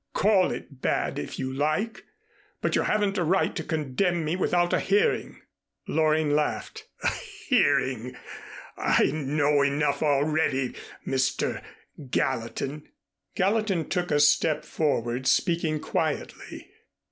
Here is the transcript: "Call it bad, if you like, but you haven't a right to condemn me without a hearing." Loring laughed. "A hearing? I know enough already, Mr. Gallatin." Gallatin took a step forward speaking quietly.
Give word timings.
"Call 0.15 0.49
it 0.51 0.81
bad, 0.81 1.19
if 1.19 1.37
you 1.37 1.53
like, 1.53 2.05
but 2.59 2.75
you 2.75 2.81
haven't 2.81 3.19
a 3.19 3.23
right 3.23 3.55
to 3.55 3.63
condemn 3.63 4.25
me 4.25 4.35
without 4.35 4.73
a 4.73 4.79
hearing." 4.79 5.39
Loring 5.87 6.33
laughed. 6.35 6.87
"A 7.03 7.09
hearing? 7.09 8.15
I 8.75 9.11
know 9.13 9.61
enough 9.61 10.01
already, 10.01 10.73
Mr. 11.05 11.61
Gallatin." 12.09 12.89
Gallatin 13.35 13.89
took 13.89 14.09
a 14.09 14.19
step 14.19 14.65
forward 14.65 15.27
speaking 15.27 15.79
quietly. 15.79 16.71